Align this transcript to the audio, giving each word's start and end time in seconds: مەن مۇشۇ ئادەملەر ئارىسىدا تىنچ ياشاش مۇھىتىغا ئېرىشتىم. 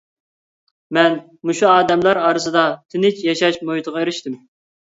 مەن 0.97 1.17
مۇشۇ 1.49 1.69
ئادەملەر 1.73 2.21
ئارىسىدا 2.23 2.65
تىنچ 2.95 3.23
ياشاش 3.29 3.63
مۇھىتىغا 3.69 4.03
ئېرىشتىم. 4.03 4.43